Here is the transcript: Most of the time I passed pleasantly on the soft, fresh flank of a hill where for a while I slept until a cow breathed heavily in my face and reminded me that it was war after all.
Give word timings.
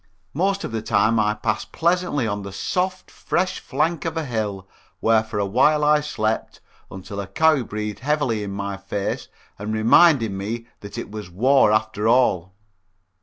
Most 0.33 0.63
of 0.63 0.71
the 0.71 0.81
time 0.81 1.19
I 1.19 1.35
passed 1.35 1.71
pleasantly 1.71 2.25
on 2.25 2.41
the 2.41 2.51
soft, 2.51 3.11
fresh 3.11 3.59
flank 3.59 4.03
of 4.03 4.17
a 4.17 4.25
hill 4.25 4.67
where 4.99 5.23
for 5.23 5.37
a 5.37 5.45
while 5.45 5.83
I 5.83 6.01
slept 6.01 6.59
until 6.89 7.19
a 7.19 7.27
cow 7.27 7.61
breathed 7.61 7.99
heavily 7.99 8.41
in 8.43 8.49
my 8.49 8.77
face 8.77 9.27
and 9.59 9.71
reminded 9.71 10.31
me 10.31 10.65
that 10.79 10.97
it 10.97 11.11
was 11.11 11.29
war 11.29 11.71
after 11.71 12.07
all. 12.07 12.55